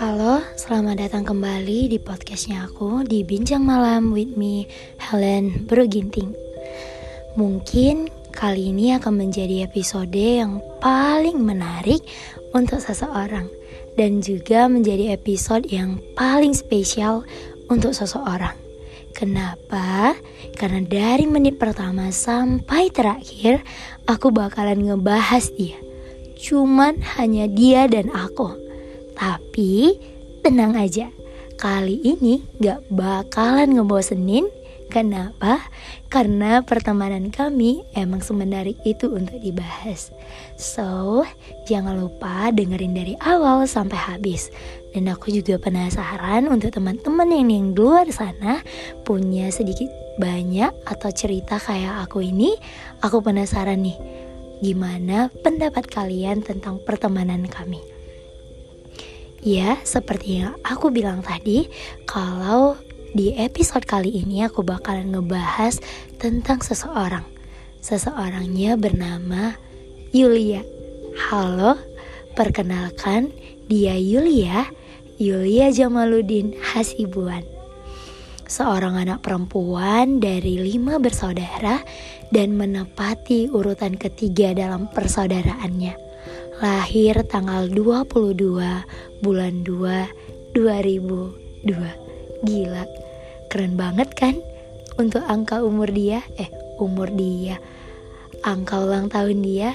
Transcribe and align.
Halo, 0.00 0.40
selamat 0.56 0.96
datang 1.04 1.28
kembali 1.28 1.92
di 1.92 2.00
podcastnya 2.00 2.64
aku 2.64 3.04
di 3.04 3.20
Bincang 3.20 3.60
Malam 3.60 4.16
with 4.16 4.32
me, 4.32 4.64
Helen 4.96 5.68
Broginting. 5.68 6.32
Mungkin 7.36 8.08
kali 8.32 8.72
ini 8.72 8.96
akan 8.96 9.28
menjadi 9.28 9.68
episode 9.68 10.16
yang 10.16 10.64
paling 10.80 11.36
menarik 11.36 12.00
untuk 12.56 12.80
seseorang 12.80 13.52
dan 14.00 14.24
juga 14.24 14.72
menjadi 14.72 15.12
episode 15.12 15.68
yang 15.68 16.00
paling 16.16 16.56
spesial 16.56 17.28
untuk 17.68 17.92
seseorang. 17.92 18.61
Kenapa? 19.12 20.16
Karena 20.56 20.82
dari 20.82 21.28
menit 21.28 21.60
pertama 21.60 22.08
sampai 22.10 22.88
terakhir 22.88 23.62
aku 24.08 24.32
bakalan 24.32 24.82
ngebahas 24.82 25.52
dia. 25.54 25.78
Cuman 26.36 26.98
hanya 27.16 27.46
dia 27.46 27.86
dan 27.86 28.10
aku 28.10 28.62
tapi 29.22 29.94
tenang 30.42 30.74
aja, 30.74 31.06
kali 31.60 32.00
ini 32.02 32.42
gak 32.58 32.82
bakalan 32.90 33.78
ngebosenin. 33.78 34.50
Kenapa? 34.92 35.62
Karena 36.12 36.60
pertemanan 36.60 37.32
kami 37.32 37.80
emang 37.96 38.20
semenarik 38.20 38.76
itu 38.84 39.08
untuk 39.08 39.40
dibahas. 39.40 40.12
So, 40.60 41.24
jangan 41.64 41.96
lupa 41.96 42.52
dengerin 42.52 42.92
dari 42.92 43.14
awal 43.24 43.64
sampai 43.64 43.96
habis. 43.96 44.52
Dan 44.92 45.08
aku 45.08 45.32
juga 45.32 45.56
penasaran 45.56 46.52
untuk 46.52 46.76
teman-teman 46.76 47.32
yang 47.32 47.48
yang 47.48 47.66
di 47.72 47.80
luar 47.80 48.06
sana 48.12 48.60
punya 49.08 49.48
sedikit 49.48 49.88
banyak 50.20 50.68
atau 50.84 51.08
cerita 51.08 51.56
kayak 51.56 52.04
aku 52.04 52.20
ini. 52.20 52.52
Aku 53.00 53.24
penasaran 53.24 53.80
nih, 53.80 53.96
gimana 54.60 55.32
pendapat 55.40 55.88
kalian 55.88 56.44
tentang 56.44 56.76
pertemanan 56.84 57.48
kami. 57.48 57.80
Ya, 59.42 59.80
seperti 59.82 60.44
yang 60.44 60.54
aku 60.62 60.94
bilang 60.94 61.18
tadi, 61.24 61.66
kalau 62.06 62.78
di 63.16 63.34
episode 63.34 63.88
kali 63.88 64.22
ini 64.22 64.46
aku 64.46 64.62
bakalan 64.62 65.10
ngebahas 65.10 65.82
tentang 66.20 66.62
seseorang. 66.62 67.26
Seseorangnya 67.82 68.78
bernama 68.78 69.58
Yulia. 70.14 70.62
Halo, 71.26 71.74
perkenalkan 72.38 73.34
dia 73.66 73.98
Yulia, 73.98 74.70
Yulia 75.22 75.70
Jamaluddin 75.70 76.58
Hasibuan. 76.58 77.46
Seorang 78.42 78.98
anak 78.98 79.22
perempuan 79.22 80.18
dari 80.18 80.58
lima 80.58 80.98
bersaudara 80.98 81.78
dan 82.34 82.58
menepati 82.58 83.46
urutan 83.46 83.94
ketiga 83.94 84.50
dalam 84.50 84.90
persaudaraannya 84.90 85.94
lahir 86.58 87.22
tanggal 87.30 87.70
22 87.70 89.22
bulan 89.22 89.62
2 89.62 90.58
2002. 90.58 91.70
Gila, 92.42 92.84
keren 93.46 93.78
banget 93.78 94.10
kan? 94.18 94.34
Untuk 94.98 95.22
angka 95.22 95.62
umur 95.62 95.86
dia, 95.86 96.26
eh 96.34 96.50
umur 96.82 97.14
dia, 97.14 97.62
angka 98.42 98.82
ulang 98.82 99.06
tahun 99.06 99.38
dia, 99.46 99.70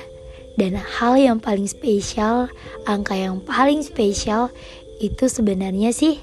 dan 0.59 0.75
hal 0.75 1.15
yang 1.15 1.39
paling 1.39 1.71
spesial, 1.71 2.51
angka 2.83 3.15
yang 3.15 3.39
paling 3.39 3.79
spesial 3.79 4.51
itu 4.97 5.29
sebenarnya 5.29 5.93
sih 5.93 6.17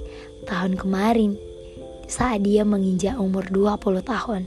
tahun 0.47 0.75
kemarin 0.75 1.39
saat 2.11 2.44
dia 2.44 2.67
menginjak 2.67 3.16
umur 3.16 3.47
20 3.48 4.03
tahun. 4.05 4.42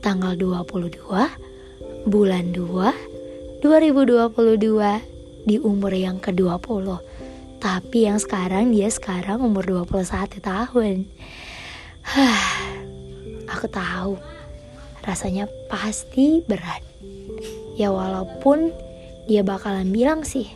Tanggal 0.00 0.36
22 0.36 2.08
bulan 2.08 2.44
2 2.56 3.60
2022 3.60 5.44
di 5.44 5.56
umur 5.60 5.92
yang 5.92 6.16
ke-20 6.16 6.86
Tapi 7.60 7.98
yang 8.08 8.16
sekarang 8.16 8.72
dia 8.72 8.88
sekarang 8.88 9.44
umur 9.44 9.84
21 9.84 10.40
tahun. 10.40 11.04
Aku 13.52 13.66
tahu. 13.68 14.16
Rasanya 15.04 15.44
pasti 15.68 16.40
berat. 16.48 16.80
Ya 17.76 17.92
walaupun 17.92 18.72
dia 19.28 19.44
bakalan 19.44 19.88
bilang 19.94 20.24
sih 20.24 20.48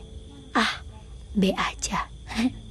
Ah 0.57 0.83
B 1.31 1.55
aja 1.55 2.11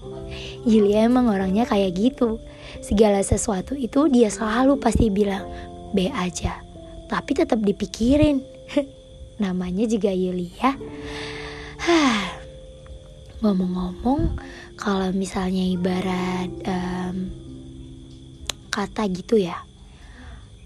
Julia 0.63 1.05
emang 1.07 1.27
orangnya 1.27 1.67
kayak 1.67 1.91
gitu 1.95 2.39
Segala 2.79 3.19
sesuatu 3.21 3.75
itu 3.75 4.07
dia 4.07 4.31
selalu 4.31 4.79
pasti 4.79 5.11
bilang 5.11 5.43
B 5.91 6.07
aja 6.09 6.59
Tapi 7.11 7.31
tetap 7.35 7.59
dipikirin 7.59 8.39
Namanya 9.43 9.85
juga 9.85 10.09
Yulia 10.09 10.71
Ngomong-ngomong, 13.43 14.39
kalau 14.79 15.11
misalnya 15.11 15.67
ibarat 15.67 16.47
um, 16.63 17.27
kata 18.71 19.03
gitu 19.11 19.35
ya, 19.35 19.59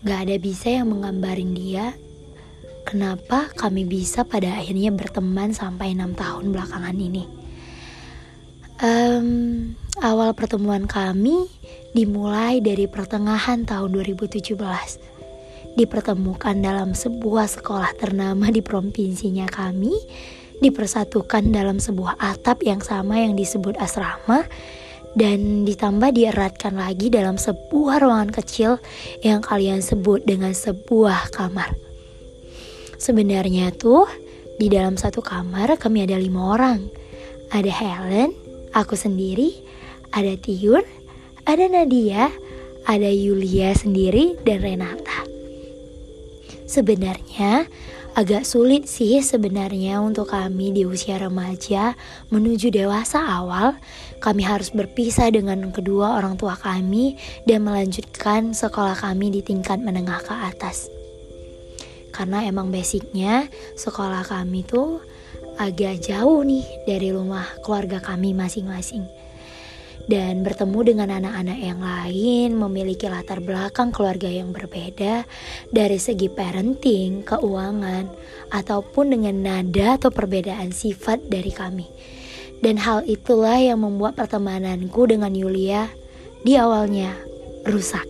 gak 0.06 0.30
ada 0.30 0.38
bisa 0.38 0.70
yang 0.70 0.94
menggambarin 0.94 1.58
dia. 1.58 1.98
Kenapa 2.86 3.50
kami 3.58 3.82
bisa 3.90 4.22
pada 4.30 4.62
akhirnya 4.62 4.94
berteman 4.94 5.58
sampai 5.58 5.98
enam 5.98 6.14
tahun 6.14 6.54
belakangan 6.54 6.94
ini? 7.02 7.26
Um, 8.78 9.74
awal 10.02 10.34
pertemuan 10.38 10.86
kami 10.86 11.50
dimulai 11.98 12.62
dari 12.62 12.86
pertengahan 12.86 13.66
tahun 13.66 13.90
2017 13.94 14.54
dipertemukan 15.78 16.58
dalam 16.58 16.98
sebuah 16.98 17.46
sekolah 17.46 17.94
ternama 17.98 18.50
di 18.50 18.66
provinsinya 18.66 19.46
kami 19.46 19.94
dipersatukan 20.58 21.54
dalam 21.54 21.78
sebuah 21.78 22.18
atap 22.18 22.66
yang 22.66 22.82
sama 22.82 23.22
yang 23.22 23.38
disebut 23.38 23.78
asrama 23.78 24.46
dan 25.18 25.66
ditambah 25.66 26.14
dieratkan 26.14 26.78
lagi 26.78 27.10
dalam 27.10 27.38
sebuah 27.38 28.02
ruangan 28.02 28.34
kecil 28.34 28.82
yang 29.22 29.42
kalian 29.42 29.82
sebut 29.82 30.22
dengan 30.26 30.54
sebuah 30.54 31.34
kamar. 31.34 31.74
Sebenarnya 32.98 33.74
tuh 33.74 34.10
di 34.58 34.70
dalam 34.70 34.98
satu 34.98 35.22
kamar 35.22 35.78
kami 35.78 36.06
ada 36.06 36.18
lima 36.18 36.58
orang. 36.58 36.82
Ada 37.54 37.70
Helen, 37.70 38.34
aku 38.74 38.98
sendiri, 38.98 39.67
ada 40.12 40.34
Tiur, 40.40 40.84
ada 41.44 41.66
Nadia, 41.68 42.32
ada 42.88 43.10
Yulia 43.12 43.76
sendiri, 43.76 44.40
dan 44.44 44.64
Renata. 44.64 45.28
Sebenarnya 46.68 47.68
Agak 48.18 48.50
sulit 48.50 48.90
sih 48.90 49.22
sebenarnya 49.22 50.02
untuk 50.02 50.34
kami 50.34 50.74
di 50.74 50.90
usia 50.90 51.22
remaja 51.22 51.94
menuju 52.34 52.74
dewasa 52.74 53.22
awal. 53.22 53.78
Kami 54.18 54.42
harus 54.42 54.74
berpisah 54.74 55.30
dengan 55.30 55.70
kedua 55.70 56.18
orang 56.18 56.34
tua 56.34 56.58
kami 56.58 57.14
dan 57.46 57.62
melanjutkan 57.62 58.58
sekolah 58.58 58.98
kami 58.98 59.30
di 59.30 59.46
tingkat 59.46 59.78
menengah 59.86 60.18
ke 60.26 60.34
atas. 60.34 60.90
Karena 62.10 62.42
emang 62.42 62.74
basicnya 62.74 63.46
sekolah 63.78 64.26
kami 64.26 64.66
tuh 64.66 64.98
agak 65.62 66.02
jauh 66.02 66.42
nih 66.42 66.66
dari 66.90 67.14
rumah 67.14 67.46
keluarga 67.62 68.02
kami 68.02 68.34
masing-masing 68.34 69.06
dan 70.08 70.40
bertemu 70.40 70.80
dengan 70.88 71.10
anak-anak 71.20 71.60
yang 71.60 71.80
lain 71.84 72.50
memiliki 72.56 73.12
latar 73.12 73.44
belakang 73.44 73.92
keluarga 73.92 74.32
yang 74.32 74.56
berbeda 74.56 75.28
dari 75.68 76.00
segi 76.00 76.32
parenting, 76.32 77.28
keuangan, 77.28 78.08
ataupun 78.56 79.20
dengan 79.20 79.36
nada 79.44 80.00
atau 80.00 80.08
perbedaan 80.08 80.72
sifat 80.72 81.28
dari 81.28 81.52
kami. 81.52 81.88
Dan 82.64 82.80
hal 82.80 83.04
itulah 83.04 83.60
yang 83.60 83.84
membuat 83.84 84.16
pertemananku 84.16 85.06
dengan 85.06 85.36
Yulia 85.36 85.92
di 86.42 86.56
awalnya 86.56 87.12
rusak. 87.68 88.08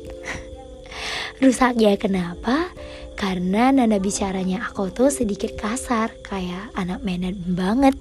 rusak 1.43 1.81
ya 1.81 1.97
kenapa? 1.97 2.69
Karena 3.17 3.73
nada 3.73 3.97
bicaranya 3.97 4.69
aku 4.69 4.93
tuh 4.93 5.09
sedikit 5.09 5.57
kasar, 5.57 6.13
kayak 6.21 6.69
anak 6.77 7.01
menet 7.01 7.33
banget 7.41 7.97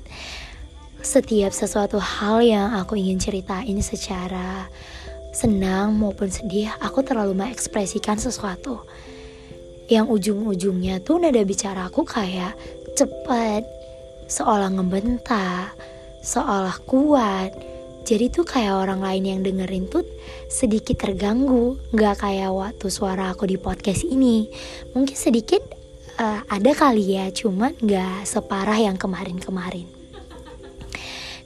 setiap 1.06 1.54
sesuatu 1.54 2.02
hal 2.02 2.42
yang 2.42 2.74
aku 2.74 2.98
ingin 2.98 3.22
ceritain 3.22 3.78
secara 3.78 4.66
senang 5.30 5.94
maupun 5.94 6.26
sedih, 6.26 6.74
aku 6.82 7.06
terlalu 7.06 7.38
mengekspresikan 7.38 8.18
sesuatu. 8.18 8.82
Yang 9.86 10.06
ujung-ujungnya 10.10 10.98
tuh 11.06 11.22
nada 11.22 11.38
bicara 11.46 11.86
aku 11.86 12.02
kayak 12.02 12.58
cepat, 12.98 13.62
seolah 14.26 14.66
ngebentak, 14.74 15.78
seolah 16.26 16.74
kuat. 16.90 17.54
Jadi 18.02 18.30
tuh 18.34 18.42
kayak 18.42 18.86
orang 18.86 18.98
lain 18.98 19.24
yang 19.30 19.40
dengerin 19.46 19.86
tuh 19.86 20.02
sedikit 20.50 20.98
terganggu, 21.06 21.78
nggak 21.94 22.26
kayak 22.26 22.50
waktu 22.50 22.86
suara 22.90 23.30
aku 23.30 23.46
di 23.46 23.54
podcast 23.62 24.02
ini. 24.02 24.50
Mungkin 24.90 25.14
sedikit 25.14 25.62
uh, 26.18 26.42
ada 26.50 26.70
kali 26.74 27.14
ya, 27.14 27.30
cuman 27.30 27.78
nggak 27.78 28.26
separah 28.26 28.78
yang 28.78 28.98
kemarin-kemarin. 28.98 29.95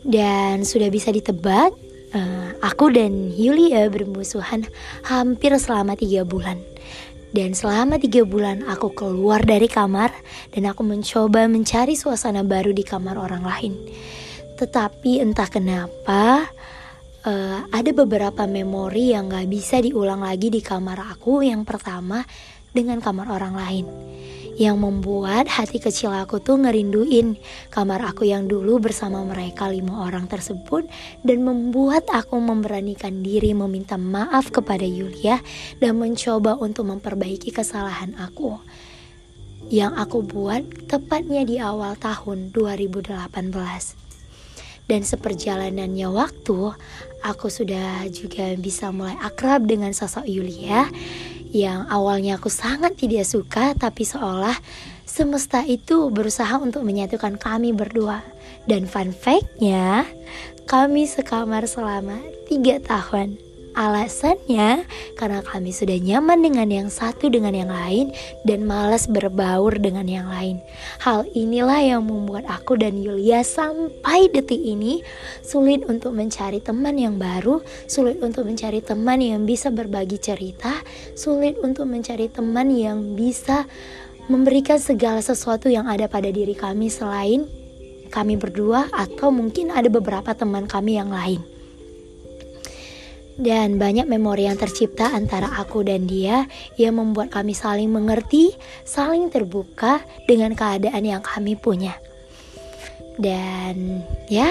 Dan 0.00 0.64
sudah 0.64 0.88
bisa 0.88 1.12
ditebak, 1.12 1.76
uh, 2.16 2.48
aku 2.64 2.88
dan 2.92 3.32
Yulia 3.36 3.86
bermusuhan 3.92 4.64
hampir 5.04 5.52
selama 5.60 5.96
tiga 5.96 6.24
bulan. 6.24 6.56
Dan 7.30 7.54
selama 7.54 8.00
tiga 8.02 8.26
bulan 8.26 8.66
aku 8.66 8.90
keluar 8.90 9.44
dari 9.46 9.70
kamar 9.70 10.10
dan 10.50 10.66
aku 10.66 10.82
mencoba 10.82 11.46
mencari 11.46 11.94
suasana 11.94 12.42
baru 12.42 12.74
di 12.74 12.82
kamar 12.82 13.14
orang 13.14 13.46
lain. 13.46 13.78
Tetapi 14.58 15.22
entah 15.22 15.46
kenapa 15.46 16.50
uh, 17.22 17.58
ada 17.70 17.90
beberapa 17.94 18.50
memori 18.50 19.14
yang 19.14 19.30
gak 19.30 19.46
bisa 19.46 19.78
diulang 19.78 20.26
lagi 20.26 20.50
di 20.50 20.58
kamar 20.58 21.14
aku 21.14 21.46
yang 21.46 21.62
pertama 21.62 22.26
dengan 22.74 22.98
kamar 22.98 23.30
orang 23.30 23.54
lain 23.54 23.86
yang 24.58 24.80
membuat 24.80 25.46
hati 25.46 25.78
kecil 25.78 26.10
aku 26.10 26.42
tuh 26.42 26.58
ngerinduin 26.58 27.38
kamar 27.70 28.02
aku 28.02 28.26
yang 28.26 28.50
dulu 28.50 28.82
bersama 28.82 29.22
mereka 29.22 29.70
lima 29.70 30.06
orang 30.06 30.26
tersebut 30.26 30.88
dan 31.22 31.46
membuat 31.46 32.08
aku 32.10 32.40
memberanikan 32.40 33.22
diri 33.22 33.52
meminta 33.52 33.94
maaf 34.00 34.50
kepada 34.50 34.82
Yulia 34.82 35.38
dan 35.78 36.00
mencoba 36.00 36.58
untuk 36.58 36.90
memperbaiki 36.90 37.54
kesalahan 37.54 38.16
aku 38.18 38.58
yang 39.70 39.94
aku 39.94 40.26
buat 40.26 40.66
tepatnya 40.90 41.46
di 41.46 41.62
awal 41.62 41.94
tahun 41.94 42.50
2018. 42.50 43.30
Dan 44.90 45.06
seperjalanannya 45.06 46.10
waktu, 46.10 46.74
aku 47.22 47.46
sudah 47.46 48.02
juga 48.10 48.50
bisa 48.58 48.90
mulai 48.90 49.14
akrab 49.22 49.62
dengan 49.62 49.94
sosok 49.94 50.26
Yulia 50.26 50.90
yang 51.50 51.90
awalnya 51.90 52.38
aku 52.38 52.46
sangat 52.46 52.94
tidak 52.94 53.26
suka 53.26 53.74
tapi 53.74 54.06
seolah 54.06 54.54
semesta 55.02 55.66
itu 55.66 56.06
berusaha 56.14 56.54
untuk 56.62 56.86
menyatukan 56.86 57.34
kami 57.34 57.74
berdua. 57.74 58.22
Dan 58.70 58.86
fun 58.86 59.10
fact-nya, 59.10 60.06
kami 60.70 61.10
sekamar 61.10 61.66
selama 61.66 62.22
tiga 62.46 62.78
tahun. 62.78 63.49
Alasannya 63.70 64.82
karena 65.14 65.40
kami 65.46 65.70
sudah 65.70 65.94
nyaman 65.94 66.42
dengan 66.42 66.66
yang 66.66 66.88
satu 66.90 67.30
dengan 67.30 67.54
yang 67.54 67.70
lain 67.70 68.10
dan 68.42 68.66
malas 68.66 69.06
berbaur 69.06 69.78
dengan 69.78 70.10
yang 70.10 70.26
lain. 70.26 70.58
Hal 70.98 71.30
inilah 71.32 71.78
yang 71.78 72.02
membuat 72.02 72.50
aku 72.50 72.74
dan 72.74 72.98
Yulia 72.98 73.46
sampai 73.46 74.26
detik 74.26 74.58
ini 74.58 75.06
sulit 75.46 75.86
untuk 75.86 76.18
mencari 76.18 76.58
teman 76.58 76.98
yang 76.98 77.14
baru, 77.14 77.62
sulit 77.86 78.18
untuk 78.18 78.50
mencari 78.50 78.82
teman 78.82 79.22
yang 79.22 79.46
bisa 79.46 79.70
berbagi 79.70 80.18
cerita, 80.18 80.74
sulit 81.14 81.54
untuk 81.62 81.86
mencari 81.86 82.26
teman 82.26 82.74
yang 82.74 83.14
bisa 83.14 83.70
memberikan 84.26 84.82
segala 84.82 85.22
sesuatu 85.22 85.70
yang 85.70 85.86
ada 85.86 86.10
pada 86.10 86.30
diri 86.30 86.58
kami 86.58 86.90
selain 86.90 87.46
kami 88.10 88.34
berdua 88.34 88.90
atau 88.90 89.30
mungkin 89.30 89.70
ada 89.70 89.86
beberapa 89.86 90.34
teman 90.34 90.66
kami 90.66 90.98
yang 90.98 91.14
lain 91.14 91.59
dan 93.36 93.78
banyak 93.78 94.08
memori 94.08 94.48
yang 94.48 94.58
tercipta 94.58 95.12
antara 95.12 95.46
aku 95.60 95.86
dan 95.86 96.08
dia 96.08 96.48
yang 96.74 96.98
membuat 96.98 97.30
kami 97.30 97.54
saling 97.54 97.92
mengerti, 97.92 98.54
saling 98.82 99.30
terbuka 99.30 100.02
dengan 100.26 100.56
keadaan 100.56 101.04
yang 101.06 101.22
kami 101.22 101.54
punya. 101.54 101.94
Dan 103.20 104.00
ya, 104.32 104.48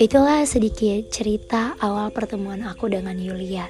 itulah 0.00 0.42
sedikit 0.48 1.12
cerita 1.12 1.76
awal 1.78 2.08
pertemuan 2.10 2.64
aku 2.64 2.88
dengan 2.88 3.16
Yulia. 3.20 3.68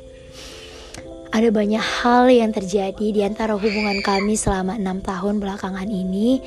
Ada 1.34 1.50
banyak 1.52 1.82
hal 1.82 2.30
yang 2.30 2.54
terjadi 2.54 3.06
di 3.12 3.20
antara 3.20 3.58
hubungan 3.58 4.00
kami 4.00 4.38
selama 4.38 4.78
enam 4.78 5.02
tahun 5.02 5.42
belakangan 5.42 5.90
ini 5.90 6.40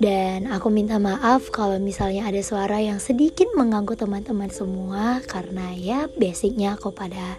dan 0.00 0.48
aku 0.48 0.72
minta 0.72 0.96
maaf 0.96 1.52
kalau 1.52 1.76
misalnya 1.76 2.24
ada 2.24 2.40
suara 2.40 2.80
yang 2.80 2.96
sedikit 2.96 3.52
mengganggu 3.52 4.00
teman-teman 4.00 4.48
semua 4.48 5.20
karena 5.28 5.76
ya 5.76 6.08
basicnya 6.16 6.80
aku 6.80 6.88
pada 6.88 7.36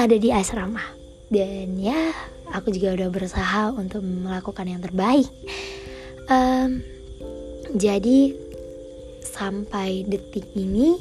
ada 0.00 0.16
di 0.16 0.32
asrama. 0.32 0.80
Dan 1.28 1.76
ya 1.76 2.10
aku 2.56 2.72
juga 2.72 2.96
udah 2.96 3.08
berusaha 3.12 3.62
untuk 3.76 4.00
melakukan 4.00 4.64
yang 4.64 4.80
terbaik. 4.80 5.28
Um, 6.32 6.80
jadi 7.76 8.32
sampai 9.20 10.08
detik 10.08 10.48
ini 10.56 10.96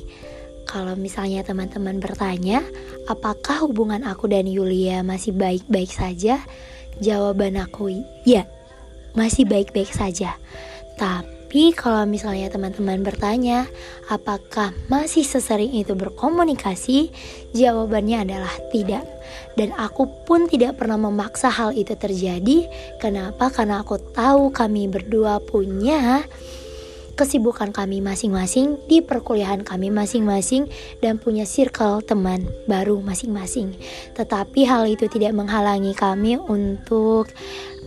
kalau 0.68 1.00
misalnya 1.00 1.48
teman-teman 1.48 2.04
bertanya 2.04 2.60
apakah 3.08 3.64
hubungan 3.64 4.04
aku 4.04 4.28
dan 4.28 4.52
Yulia 4.52 5.00
masih 5.00 5.32
baik-baik 5.32 5.96
saja, 5.96 6.44
jawaban 7.00 7.56
aku 7.56 8.04
ya 8.28 8.44
masih 9.16 9.48
baik-baik 9.48 9.90
saja. 9.96 10.36
Tapi 11.00 11.72
kalau 11.72 12.04
misalnya 12.04 12.52
teman-teman 12.52 13.00
bertanya, 13.00 13.66
apakah 14.12 14.76
masih 14.92 15.24
sesering 15.24 15.72
itu 15.72 15.96
berkomunikasi? 15.96 17.10
Jawabannya 17.56 18.28
adalah 18.28 18.52
tidak. 18.76 19.08
Dan 19.56 19.72
aku 19.80 20.28
pun 20.28 20.52
tidak 20.52 20.76
pernah 20.76 21.00
memaksa 21.00 21.48
hal 21.48 21.72
itu 21.72 21.96
terjadi. 21.96 22.68
Kenapa? 23.00 23.48
Karena 23.48 23.80
aku 23.80 23.96
tahu 24.12 24.52
kami 24.52 24.92
berdua 24.92 25.40
punya 25.40 26.28
kesibukan 27.20 27.76
kami 27.76 28.00
masing-masing 28.00 28.80
di 28.88 29.04
perkuliahan 29.04 29.68
kami 29.68 29.92
masing-masing 29.92 30.72
dan 31.04 31.20
punya 31.20 31.44
circle 31.44 32.00
teman 32.00 32.48
baru 32.64 33.04
masing-masing. 33.04 33.76
Tetapi 34.16 34.64
hal 34.64 34.88
itu 34.88 35.12
tidak 35.12 35.36
menghalangi 35.36 35.92
kami 35.92 36.40
untuk 36.40 37.28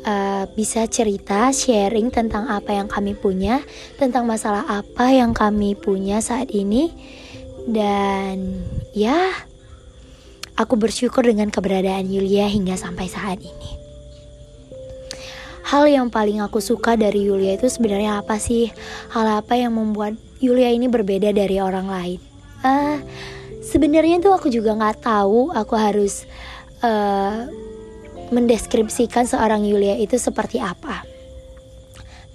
uh, 0.07 0.45
bisa 0.55 0.87
cerita, 0.91 1.51
sharing 1.51 2.13
tentang 2.13 2.47
apa 2.51 2.75
yang 2.75 2.87
kami 2.91 3.15
punya, 3.15 3.63
tentang 3.97 4.27
masalah 4.27 4.67
apa 4.67 5.11
yang 5.11 5.35
kami 5.35 5.75
punya 5.75 6.23
saat 6.23 6.51
ini, 6.55 6.93
dan 7.67 8.63
ya, 8.93 9.31
aku 10.59 10.75
bersyukur 10.77 11.25
dengan 11.27 11.49
keberadaan 11.49 12.11
Yulia 12.11 12.47
hingga 12.51 12.75
sampai 12.75 13.07
saat 13.09 13.39
ini. 13.41 13.71
Hal 15.63 15.89
yang 15.89 16.13
paling 16.13 16.45
aku 16.45 16.61
suka 16.61 17.01
dari 17.01 17.25
Yulia 17.25 17.57
itu 17.57 17.65
sebenarnya 17.65 18.21
apa 18.21 18.37
sih? 18.37 18.69
Hal 19.09 19.41
apa 19.41 19.57
yang 19.57 19.73
membuat 19.73 20.21
Yulia 20.37 20.69
ini 20.69 20.85
berbeda 20.85 21.33
dari 21.33 21.65
orang 21.65 21.89
lain? 21.89 22.21
Uh, 22.61 23.01
sebenarnya 23.65 24.21
tuh 24.21 24.37
aku 24.37 24.53
juga 24.53 24.77
nggak 24.77 25.01
tahu. 25.01 25.49
Aku 25.57 25.73
harus 25.73 26.29
uh, 26.85 27.49
mendeskripsikan 28.33 29.29
seorang 29.29 29.63
Yulia 29.63 30.01
itu 30.01 30.17
seperti 30.17 30.59
apa. 30.59 31.05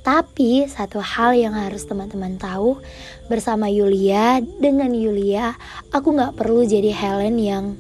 Tapi 0.08 0.64
satu 0.72 1.04
hal 1.04 1.36
yang 1.36 1.52
harus 1.52 1.84
teman-teman 1.84 2.40
tahu 2.40 2.80
bersama 3.28 3.68
Yulia 3.68 4.40
dengan 4.40 4.96
Yulia, 4.96 5.60
aku 5.92 6.16
nggak 6.16 6.40
perlu 6.40 6.64
jadi 6.64 6.96
Helen 6.96 7.36
yang 7.36 7.76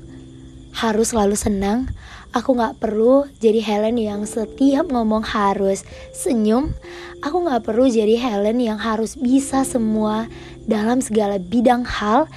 harus 0.76 1.16
selalu 1.16 1.40
senang. 1.40 1.88
Aku 2.36 2.52
nggak 2.52 2.84
perlu 2.84 3.26
jadi 3.40 3.64
Helen 3.64 3.96
yang 3.96 4.28
setiap 4.28 4.92
ngomong 4.92 5.24
harus 5.24 5.88
senyum. 6.12 6.76
Aku 7.24 7.48
nggak 7.48 7.64
perlu 7.64 7.88
jadi 7.88 8.20
Helen 8.20 8.60
yang 8.60 8.76
harus 8.76 9.16
bisa 9.16 9.64
semua 9.64 10.28
dalam 10.68 11.00
segala 11.00 11.40
bidang 11.40 11.88
hal. 11.88 12.28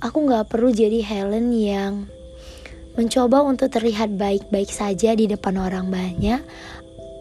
Aku 0.00 0.24
nggak 0.24 0.48
perlu 0.48 0.72
jadi 0.72 1.04
Helen 1.04 1.52
yang 1.52 2.08
mencoba 2.94 3.42
untuk 3.42 3.70
terlihat 3.70 4.14
baik-baik 4.14 4.70
saja 4.70 5.14
di 5.14 5.26
depan 5.26 5.58
orang 5.58 5.90
banyak. 5.90 6.40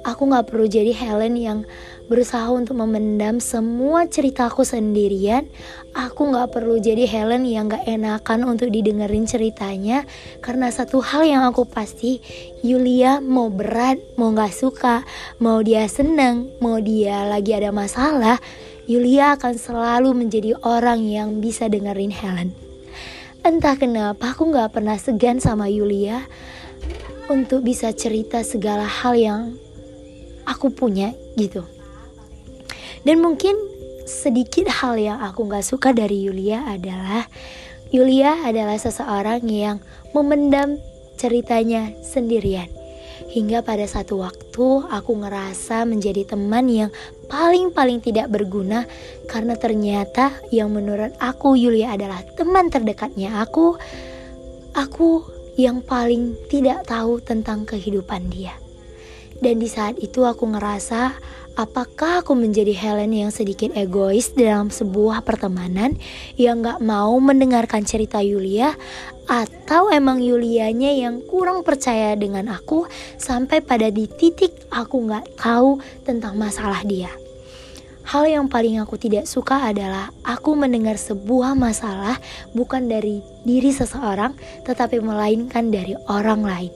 Aku 0.04 0.28
gak 0.28 0.52
perlu 0.52 0.68
jadi 0.68 0.92
Helen 0.92 1.40
yang 1.40 1.64
berusaha 2.12 2.52
untuk 2.52 2.76
memendam 2.76 3.40
semua 3.40 4.04
ceritaku 4.04 4.68
sendirian. 4.68 5.48
Aku 5.96 6.28
gak 6.28 6.52
perlu 6.52 6.76
jadi 6.76 7.08
Helen 7.08 7.48
yang 7.48 7.72
gak 7.72 7.88
enakan 7.88 8.44
untuk 8.44 8.68
didengerin 8.68 9.24
ceritanya. 9.24 10.04
Karena 10.44 10.68
satu 10.76 11.00
hal 11.00 11.24
yang 11.24 11.48
aku 11.48 11.64
pasti, 11.64 12.20
Yulia 12.68 13.24
mau 13.24 13.48
berat, 13.48 13.96
mau 14.20 14.36
gak 14.36 14.52
suka, 14.52 15.08
mau 15.40 15.64
dia 15.64 15.88
seneng, 15.88 16.52
mau 16.60 16.84
dia 16.84 17.24
lagi 17.24 17.56
ada 17.56 17.72
masalah, 17.72 18.44
Yulia 18.84 19.40
akan 19.40 19.56
selalu 19.56 20.12
menjadi 20.12 20.60
orang 20.68 21.00
yang 21.08 21.40
bisa 21.40 21.72
dengerin 21.72 22.12
Helen. 22.12 22.63
Entah 23.44 23.76
kenapa 23.76 24.32
aku 24.32 24.56
gak 24.56 24.80
pernah 24.80 24.96
segan 24.96 25.44
sama 25.44 25.68
Yulia 25.68 26.24
untuk 27.28 27.68
bisa 27.68 27.92
cerita 27.92 28.40
segala 28.40 28.88
hal 28.88 29.20
yang 29.20 29.42
aku 30.48 30.72
punya 30.72 31.12
gitu. 31.36 31.68
Dan 33.04 33.20
mungkin 33.20 33.60
sedikit 34.08 34.72
hal 34.72 34.96
yang 34.96 35.20
aku 35.20 35.44
gak 35.52 35.68
suka 35.68 35.92
dari 35.92 36.24
Yulia 36.24 36.64
adalah 36.72 37.28
Yulia 37.92 38.48
adalah 38.48 38.80
seseorang 38.80 39.44
yang 39.52 39.84
memendam 40.16 40.80
ceritanya 41.20 41.92
sendirian. 42.00 42.83
Hingga 43.32 43.64
pada 43.64 43.88
satu 43.88 44.20
waktu 44.20 44.68
aku 44.92 45.12
ngerasa 45.24 45.88
menjadi 45.88 46.36
teman 46.36 46.68
yang 46.68 46.92
paling-paling 47.32 48.04
tidak 48.04 48.28
berguna 48.28 48.84
karena 49.32 49.56
ternyata 49.56 50.36
yang 50.52 50.74
menurut 50.74 51.16
aku 51.18 51.56
Yulia 51.56 51.96
adalah 51.96 52.20
teman 52.36 52.68
terdekatnya 52.68 53.40
aku. 53.40 53.80
Aku 54.74 55.24
yang 55.54 55.86
paling 55.86 56.34
tidak 56.50 56.90
tahu 56.90 57.22
tentang 57.22 57.64
kehidupan 57.64 58.34
dia. 58.34 58.58
Dan 59.38 59.60
di 59.60 59.70
saat 59.70 60.00
itu 60.02 60.26
aku 60.26 60.50
ngerasa 60.50 61.14
Apakah 61.54 62.26
aku 62.26 62.34
menjadi 62.34 62.74
Helen 62.74 63.14
yang 63.14 63.30
sedikit 63.30 63.78
egois 63.78 64.34
dalam 64.34 64.74
sebuah 64.74 65.22
pertemanan 65.22 66.02
yang 66.34 66.66
gak 66.66 66.82
mau 66.82 67.14
mendengarkan 67.22 67.86
cerita 67.86 68.26
Yulia? 68.26 68.74
Atau 69.30 69.94
emang 69.94 70.18
Yulianya 70.18 70.98
yang 70.98 71.22
kurang 71.30 71.62
percaya 71.62 72.18
dengan 72.18 72.50
aku 72.50 72.90
sampai 73.22 73.62
pada 73.62 73.94
di 73.94 74.10
titik 74.10 74.50
aku 74.74 75.06
gak 75.06 75.30
tahu 75.38 75.78
tentang 76.02 76.42
masalah 76.42 76.82
dia? 76.82 77.14
Hal 78.10 78.26
yang 78.26 78.50
paling 78.50 78.82
aku 78.82 78.98
tidak 78.98 79.30
suka 79.30 79.70
adalah 79.70 80.10
aku 80.26 80.58
mendengar 80.58 80.98
sebuah 80.98 81.54
masalah 81.54 82.18
bukan 82.58 82.90
dari 82.90 83.22
diri 83.46 83.70
seseorang 83.70 84.34
tetapi 84.66 84.98
melainkan 85.06 85.70
dari 85.70 85.94
orang 86.10 86.42
lain. 86.42 86.74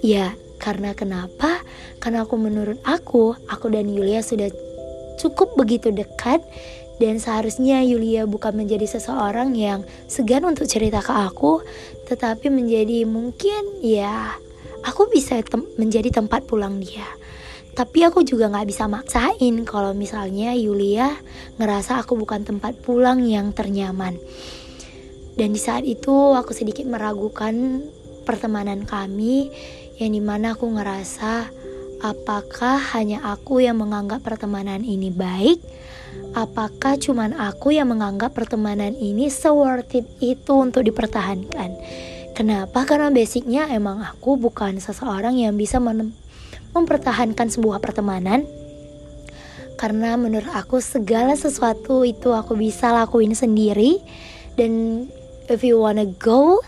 Ya, 0.00 0.32
karena 0.58 0.94
kenapa? 0.96 1.60
Karena 1.98 2.24
aku 2.24 2.36
menurut 2.38 2.78
aku, 2.86 3.34
aku 3.50 3.66
dan 3.72 3.90
Yulia 3.90 4.20
sudah 4.24 4.48
cukup 5.18 5.54
begitu 5.54 5.94
dekat 5.94 6.42
dan 7.02 7.18
seharusnya 7.18 7.82
Yulia 7.82 8.22
bukan 8.26 8.54
menjadi 8.54 8.86
seseorang 8.86 9.54
yang 9.58 9.82
segan 10.06 10.46
untuk 10.46 10.70
cerita 10.70 11.02
ke 11.02 11.10
aku, 11.10 11.58
tetapi 12.06 12.50
menjadi 12.54 13.02
mungkin 13.02 13.82
ya 13.82 14.38
aku 14.86 15.10
bisa 15.10 15.40
tem 15.42 15.66
menjadi 15.74 16.22
tempat 16.22 16.46
pulang 16.46 16.78
dia. 16.78 17.06
Tapi 17.74 18.06
aku 18.06 18.22
juga 18.22 18.46
gak 18.54 18.70
bisa 18.70 18.86
maksain 18.86 19.66
kalau 19.66 19.90
misalnya 19.98 20.54
Yulia 20.54 21.10
ngerasa 21.58 22.06
aku 22.06 22.14
bukan 22.14 22.46
tempat 22.46 22.78
pulang 22.78 23.26
yang 23.26 23.50
ternyaman. 23.50 24.14
Dan 25.34 25.50
di 25.50 25.58
saat 25.58 25.82
itu 25.82 26.38
aku 26.38 26.54
sedikit 26.54 26.86
meragukan 26.86 27.82
pertemanan 28.22 28.86
kami 28.86 29.50
yang 29.98 30.10
di 30.14 30.22
mana 30.22 30.58
aku 30.58 30.66
ngerasa 30.74 31.48
apakah 32.02 32.76
hanya 32.92 33.22
aku 33.24 33.62
yang 33.62 33.78
menganggap 33.78 34.26
pertemanan 34.26 34.82
ini 34.82 35.08
baik? 35.08 35.62
Apakah 36.34 36.98
cuman 36.98 37.34
aku 37.38 37.74
yang 37.74 37.90
menganggap 37.90 38.34
pertemanan 38.34 38.94
ini 38.98 39.30
worth 39.30 39.94
it 39.94 40.06
itu 40.18 40.52
untuk 40.58 40.82
dipertahankan? 40.82 41.70
Kenapa? 42.34 42.82
Karena 42.82 43.14
basicnya 43.14 43.70
emang 43.70 44.02
aku 44.02 44.34
bukan 44.34 44.82
seseorang 44.82 45.38
yang 45.38 45.54
bisa 45.54 45.78
mempertahankan 46.74 47.46
sebuah 47.54 47.78
pertemanan. 47.78 48.42
Karena 49.78 50.18
menurut 50.18 50.50
aku 50.50 50.82
segala 50.82 51.38
sesuatu 51.38 52.02
itu 52.02 52.34
aku 52.34 52.58
bisa 52.58 52.90
lakuin 52.90 53.34
sendiri. 53.38 54.02
Dan 54.58 55.06
if 55.46 55.62
you 55.62 55.78
wanna 55.78 56.10
go 56.18 56.58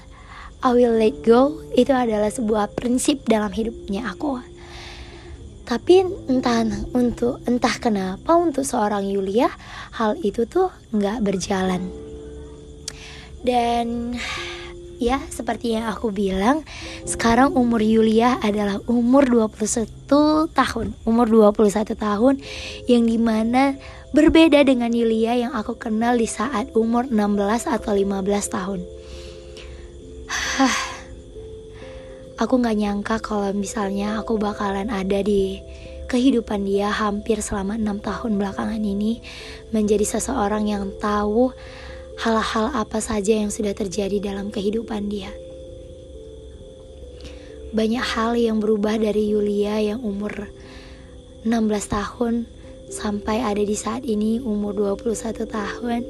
I 0.67 0.75
will 0.75 0.99
let 0.99 1.23
go 1.23 1.63
itu 1.79 1.95
adalah 1.95 2.27
sebuah 2.27 2.75
prinsip 2.75 3.23
dalam 3.31 3.55
hidupnya 3.55 4.11
aku. 4.11 4.43
Tapi 5.63 6.03
entah 6.27 6.67
untuk 6.91 7.39
entah 7.47 7.79
kenapa 7.79 8.35
untuk 8.35 8.67
seorang 8.67 9.07
Yulia 9.07 9.47
hal 9.95 10.19
itu 10.27 10.43
tuh 10.43 10.75
nggak 10.91 11.23
berjalan. 11.23 11.87
Dan 13.47 14.19
ya 14.99 15.23
seperti 15.31 15.79
yang 15.79 15.87
aku 15.87 16.11
bilang 16.11 16.67
sekarang 17.07 17.55
umur 17.55 17.79
Yulia 17.79 18.35
adalah 18.43 18.83
umur 18.91 19.23
21 19.23 20.51
tahun 20.51 20.99
umur 21.07 21.55
21 21.55 21.95
tahun 21.95 22.43
yang 22.91 23.07
di 23.07 23.23
mana 23.23 23.79
berbeda 24.11 24.67
dengan 24.67 24.91
Yulia 24.91 25.47
yang 25.47 25.53
aku 25.55 25.79
kenal 25.79 26.19
di 26.19 26.27
saat 26.27 26.75
umur 26.75 27.07
16 27.07 27.71
atau 27.71 27.93
15 27.95 28.19
tahun 28.51 28.96
aku 32.43 32.55
gak 32.61 32.77
nyangka 32.77 33.17
kalau 33.19 33.49
misalnya 33.57 34.21
aku 34.21 34.37
bakalan 34.37 34.93
ada 34.93 35.25
di 35.25 35.61
kehidupan 36.07 36.63
dia 36.63 36.93
hampir 36.93 37.43
selama 37.43 37.75
enam 37.75 37.99
tahun 37.99 38.39
belakangan 38.39 38.79
ini 38.79 39.19
menjadi 39.75 40.07
seseorang 40.07 40.71
yang 40.71 40.95
tahu 41.03 41.51
hal-hal 42.17 42.73
apa 42.73 43.03
saja 43.03 43.37
yang 43.37 43.51
sudah 43.53 43.75
terjadi 43.77 44.33
dalam 44.33 44.49
kehidupan 44.49 45.11
dia. 45.11 45.29
Banyak 47.75 48.05
hal 48.17 48.39
yang 48.39 48.63
berubah 48.63 48.97
dari 48.97 49.35
Yulia 49.35 49.83
yang 49.83 50.01
umur 50.01 50.49
16 51.45 51.53
tahun 51.93 52.47
sampai 52.89 53.43
ada 53.43 53.61
di 53.61 53.77
saat 53.77 54.07
ini 54.07 54.41
umur 54.41 54.97
21 54.97 55.45
tahun. 55.45 56.01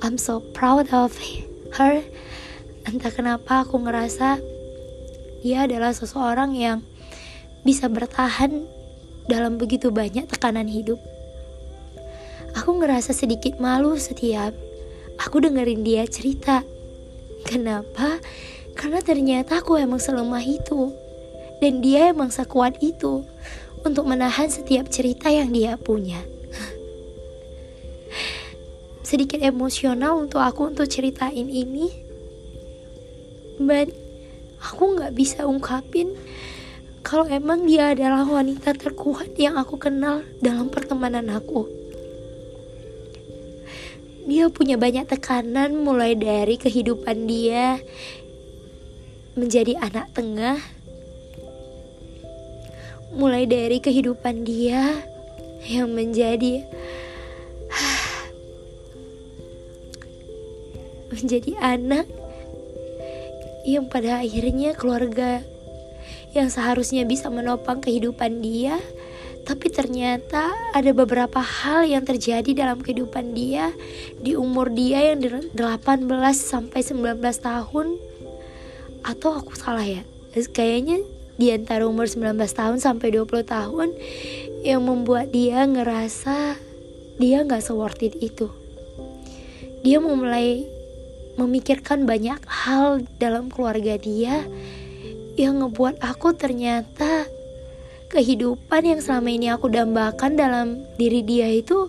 I'm 0.00 0.16
so 0.16 0.40
proud 0.54 0.88
of 0.94 1.12
her 1.76 2.00
Entah 2.88 3.12
kenapa 3.14 3.62
aku 3.62 3.78
ngerasa 3.82 4.42
dia 5.42 5.66
adalah 5.66 5.90
seseorang 5.94 6.54
yang 6.54 6.78
bisa 7.62 7.86
bertahan 7.86 8.66
dalam 9.30 9.58
begitu 9.58 9.94
banyak 9.94 10.26
tekanan 10.26 10.66
hidup. 10.66 10.98
Aku 12.58 12.78
ngerasa 12.78 13.14
sedikit 13.14 13.58
malu 13.62 13.94
setiap 13.96 14.52
aku 15.22 15.42
dengerin 15.42 15.86
dia 15.86 16.04
cerita. 16.10 16.66
Kenapa? 17.46 18.18
Karena 18.74 18.98
ternyata 18.98 19.62
aku 19.62 19.78
emang 19.78 20.02
selemah 20.02 20.42
itu. 20.42 20.90
Dan 21.62 21.78
dia 21.78 22.10
emang 22.10 22.34
sekuat 22.34 22.82
itu 22.82 23.22
untuk 23.86 24.10
menahan 24.10 24.50
setiap 24.50 24.90
cerita 24.90 25.30
yang 25.30 25.54
dia 25.54 25.78
punya. 25.78 26.18
Sedikit 29.06 29.38
emosional 29.38 30.18
untuk 30.18 30.42
aku 30.42 30.74
untuk 30.74 30.90
ceritain 30.90 31.46
ini 31.46 32.01
but 33.64 33.88
aku 34.62 34.98
nggak 34.98 35.14
bisa 35.18 35.46
ungkapin 35.46 36.14
kalau 37.02 37.26
emang 37.26 37.66
dia 37.66 37.92
adalah 37.92 38.22
wanita 38.22 38.78
terkuat 38.78 39.34
yang 39.34 39.58
aku 39.58 39.74
kenal 39.74 40.22
dalam 40.38 40.70
pertemanan 40.70 41.26
aku. 41.34 41.66
Dia 44.22 44.46
punya 44.54 44.78
banyak 44.78 45.10
tekanan 45.10 45.82
mulai 45.82 46.14
dari 46.14 46.54
kehidupan 46.54 47.26
dia 47.26 47.82
menjadi 49.34 49.82
anak 49.82 50.14
tengah, 50.14 50.62
mulai 53.18 53.50
dari 53.50 53.82
kehidupan 53.82 54.46
dia 54.46 55.02
yang 55.66 55.90
menjadi 55.90 56.62
menjadi 61.10 61.58
anak 61.58 62.06
yang 63.62 63.86
pada 63.86 64.22
akhirnya 64.22 64.74
keluarga 64.74 65.42
yang 66.32 66.48
seharusnya 66.48 67.04
bisa 67.04 67.28
menopang 67.28 67.78
kehidupan 67.84 68.40
dia 68.40 68.80
tapi 69.42 69.74
ternyata 69.74 70.54
ada 70.70 70.90
beberapa 70.94 71.42
hal 71.42 71.82
yang 71.82 72.06
terjadi 72.06 72.54
dalam 72.54 72.78
kehidupan 72.78 73.34
dia 73.34 73.74
di 74.22 74.38
umur 74.38 74.70
dia 74.70 75.02
yang 75.02 75.18
18 75.18 76.06
sampai 76.38 76.80
19 76.80 77.18
tahun. 77.42 77.98
Atau 79.02 79.34
aku 79.34 79.58
salah 79.58 79.82
ya? 79.82 80.06
Kayaknya 80.30 81.02
di 81.34 81.50
antara 81.50 81.90
umur 81.90 82.06
19 82.06 82.38
tahun 82.38 82.78
sampai 82.78 83.18
20 83.18 83.42
tahun 83.42 83.88
yang 84.62 84.86
membuat 84.86 85.34
dia 85.34 85.66
ngerasa 85.66 86.54
dia 87.18 87.42
nggak 87.42 87.66
seworth 87.66 87.98
it 87.98 88.14
itu. 88.22 88.46
Dia 89.82 89.98
memulai 89.98 90.62
memikirkan 91.40 92.04
banyak 92.04 92.40
hal 92.44 93.04
dalam 93.16 93.48
keluarga 93.48 93.96
dia 93.96 94.44
yang 95.40 95.64
ngebuat 95.64 96.00
aku 96.04 96.36
ternyata 96.36 97.24
kehidupan 98.12 98.84
yang 98.84 99.00
selama 99.00 99.32
ini 99.32 99.48
aku 99.48 99.72
dambakan 99.72 100.36
dalam 100.36 100.84
diri 101.00 101.24
dia 101.24 101.48
itu 101.48 101.88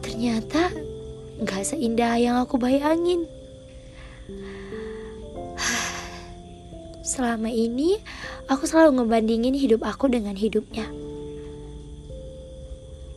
ternyata 0.00 0.72
nggak 1.44 1.64
seindah 1.66 2.16
yang 2.16 2.36
aku 2.40 2.56
bayangin. 2.56 3.28
Selama 7.04 7.52
ini 7.52 8.00
aku 8.48 8.64
selalu 8.64 9.04
ngebandingin 9.04 9.52
hidup 9.52 9.84
aku 9.84 10.08
dengan 10.08 10.32
hidupnya. 10.32 10.88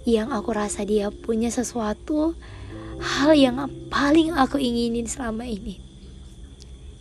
Yang 0.03 0.29
aku 0.35 0.49
rasa 0.51 0.83
dia 0.83 1.07
punya 1.07 1.47
sesuatu 1.47 2.35
hal 3.01 3.31
yang 3.37 3.57
paling 3.89 4.33
aku 4.33 4.57
inginin 4.57 5.05
selama 5.05 5.45
ini. 5.45 5.79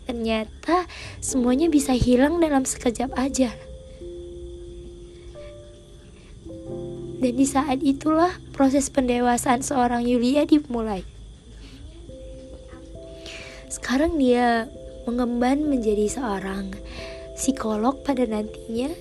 Ternyata 0.07 0.87
semuanya 1.19 1.67
bisa 1.67 1.91
hilang 1.97 2.39
dalam 2.39 2.63
sekejap 2.63 3.11
aja. 3.19 3.51
Dan 7.17 7.33
di 7.33 7.47
saat 7.49 7.83
itulah 7.83 8.31
proses 8.53 8.93
pendewasaan 8.93 9.65
seorang 9.65 10.05
Yulia 10.07 10.47
dimulai. 10.47 11.03
Sekarang 13.73 14.15
dia 14.21 14.71
mengemban 15.09 15.65
menjadi 15.67 16.07
seorang 16.07 16.71
psikolog 17.35 17.99
pada 18.07 18.23
nantinya. 18.29 18.93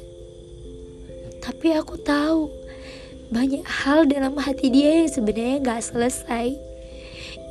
Tapi 1.44 1.78
aku 1.78 2.02
tahu 2.02 2.50
banyak 3.30 3.62
hal 3.66 4.10
dalam 4.10 4.38
hati 4.42 4.74
dia 4.74 5.06
yang 5.06 5.10
sebenarnya 5.10 5.58
gak 5.62 5.82
selesai 5.86 6.75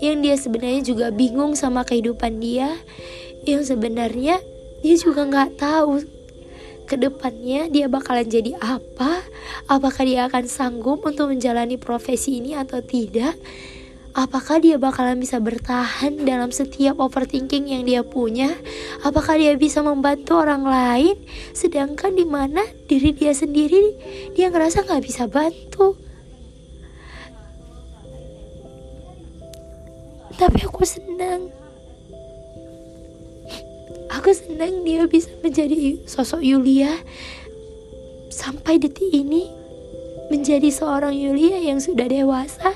yang 0.02 0.20
dia 0.20 0.36
sebenarnya 0.36 0.82
juga 0.84 1.06
bingung 1.14 1.54
sama 1.54 1.86
kehidupan 1.86 2.38
dia 2.42 2.74
yang 3.44 3.60
sebenarnya 3.64 4.40
dia 4.84 4.96
juga 5.00 5.24
nggak 5.24 5.60
tahu 5.60 6.04
ke 6.84 7.00
depannya 7.00 7.72
dia 7.72 7.88
bakalan 7.88 8.28
jadi 8.28 8.56
apa? 8.60 9.24
Apakah 9.64 10.04
dia 10.04 10.28
akan 10.28 10.44
sanggup 10.44 11.00
untuk 11.08 11.32
menjalani 11.32 11.80
profesi 11.80 12.44
ini 12.44 12.52
atau 12.52 12.84
tidak? 12.84 13.32
Apakah 14.14 14.62
dia 14.62 14.78
bakalan 14.78 15.18
bisa 15.18 15.42
bertahan 15.42 16.22
dalam 16.22 16.54
setiap 16.54 17.02
overthinking 17.02 17.66
yang 17.66 17.82
dia 17.82 18.06
punya? 18.06 18.54
Apakah 19.02 19.34
dia 19.34 19.58
bisa 19.58 19.82
membantu 19.82 20.38
orang 20.38 20.62
lain? 20.62 21.18
Sedangkan 21.50 22.14
di 22.14 22.22
mana 22.22 22.62
diri 22.86 23.10
dia 23.10 23.34
sendiri 23.34 23.98
dia 24.38 24.54
ngerasa 24.54 24.86
nggak 24.86 25.02
bisa 25.02 25.26
bantu. 25.26 25.98
Tapi 30.34 30.66
aku 30.66 30.82
senang. 30.82 31.50
Aku 34.10 34.30
senang 34.34 34.82
dia 34.82 35.06
bisa 35.06 35.30
menjadi 35.42 36.02
sosok 36.06 36.42
Yulia 36.42 36.90
sampai 38.34 38.82
detik 38.82 39.14
ini 39.14 39.46
menjadi 40.32 40.72
seorang 40.72 41.14
Yulia 41.14 41.60
yang 41.60 41.78
sudah 41.78 42.08
dewasa 42.08 42.72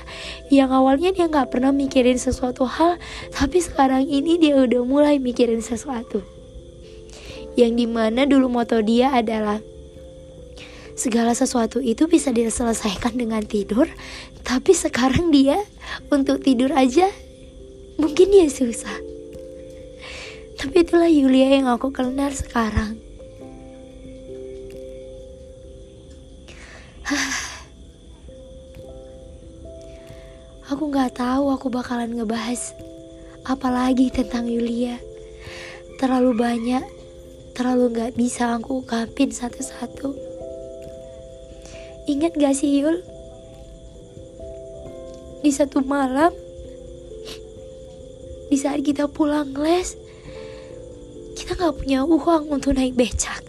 yang 0.53 0.69
awalnya 0.69 1.09
dia 1.11 1.25
nggak 1.25 1.49
pernah 1.49 1.73
mikirin 1.73 2.21
sesuatu 2.21 2.63
hal 2.69 3.01
tapi 3.33 3.59
sekarang 3.59 4.05
ini 4.05 4.37
dia 4.37 4.55
udah 4.55 4.85
mulai 4.85 5.17
mikirin 5.17 5.59
sesuatu 5.59 6.21
yang 7.57 7.73
di 7.73 7.89
mana 7.89 8.29
dulu 8.29 8.47
moto 8.47 8.79
dia 8.85 9.11
adalah 9.11 9.59
segala 10.93 11.33
sesuatu 11.33 11.81
itu 11.81 12.05
bisa 12.05 12.29
diselesaikan 12.29 13.17
dengan 13.17 13.41
tidur 13.41 13.89
tapi 14.45 14.71
sekarang 14.75 15.33
dia 15.33 15.57
untuk 16.13 16.45
tidur 16.45 16.69
aja 16.75 17.09
mungkin 17.99 18.27
dia 18.31 18.47
susah 18.47 18.97
tapi 20.55 20.87
itulah 20.87 21.11
Yulia 21.11 21.59
yang 21.59 21.67
aku 21.67 21.91
kenal 21.91 22.31
sekarang 22.31 22.97
Aku 30.69 30.85
nggak 30.93 31.17
tahu 31.17 31.49
aku 31.49 31.73
bakalan 31.73 32.13
ngebahas 32.13 32.77
apalagi 33.41 34.13
tentang 34.13 34.45
Yulia. 34.45 35.01
Terlalu 35.97 36.37
banyak, 36.37 36.85
terlalu 37.57 37.89
nggak 37.97 38.13
bisa 38.13 38.53
aku 38.53 38.85
ungkapin 38.85 39.33
satu-satu. 39.33 40.13
Ingat 42.05 42.37
gak 42.37 42.53
sih 42.57 42.81
Yul? 42.81 43.01
Di 45.41 45.49
satu 45.49 45.81
malam, 45.81 46.33
di 48.49 48.57
saat 48.57 48.81
kita 48.81 49.05
pulang 49.05 49.53
les, 49.53 49.93
kita 51.37 51.53
nggak 51.53 51.77
punya 51.77 52.01
uang 52.01 52.49
untuk 52.49 52.73
naik 52.73 52.97
becak. 52.97 53.45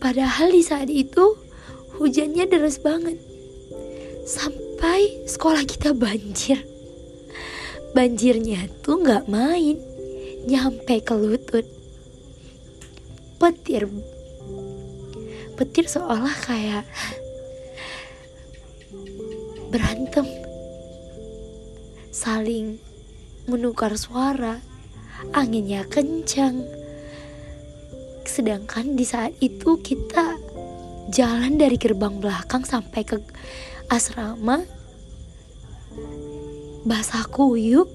Padahal 0.00 0.48
di 0.48 0.64
saat 0.64 0.88
itu 0.88 1.36
hujannya 2.00 2.48
deras 2.48 2.80
banget. 2.80 3.20
Sampai 4.24 5.28
sekolah 5.28 5.62
kita 5.68 5.92
banjir. 5.92 6.64
Banjirnya 7.92 8.64
tuh 8.80 9.04
nggak 9.04 9.28
main 9.28 9.76
nyampe 10.48 11.04
ke 11.04 11.12
lutut. 11.12 11.68
Petir. 13.36 13.92
Petir 15.60 15.84
seolah 15.84 16.32
kayak 16.48 16.88
berantem 19.68 20.24
saling 22.20 22.76
menukar 23.48 23.96
suara 23.96 24.60
anginnya 25.32 25.88
kencang. 25.88 26.68
Sedangkan 28.28 28.92
di 28.92 29.08
saat 29.08 29.32
itu 29.40 29.80
kita 29.80 30.36
jalan 31.08 31.56
dari 31.56 31.80
gerbang 31.80 32.20
belakang 32.20 32.68
sampai 32.68 33.08
ke 33.08 33.16
asrama. 33.88 34.68
Basah 36.84 37.24
kuyup. 37.32 37.88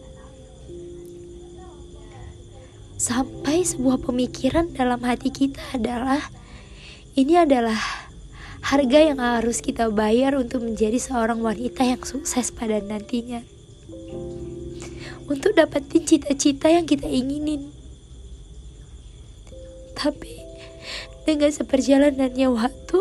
Sampai 2.97 3.61
sebuah 3.61 4.01
pemikiran 4.01 4.73
dalam 4.73 5.05
hati 5.05 5.29
kita 5.29 5.61
adalah 5.77 6.33
ini 7.13 7.37
adalah 7.37 7.77
harga 8.65 8.99
yang 9.13 9.21
harus 9.21 9.61
kita 9.61 9.93
bayar 9.93 10.33
untuk 10.33 10.65
menjadi 10.65 10.97
seorang 10.97 11.45
wanita 11.45 11.85
yang 11.85 12.01
sukses 12.01 12.49
pada 12.49 12.81
nantinya 12.81 13.54
untuk 15.25 15.57
dapetin 15.57 16.05
cita-cita 16.05 16.69
yang 16.69 16.85
kita 16.85 17.09
inginin. 17.09 17.69
Tapi 19.95 20.33
dengan 21.25 21.49
seperjalanannya 21.49 22.47
waktu 22.53 22.99